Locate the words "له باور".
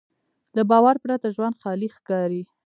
0.55-0.95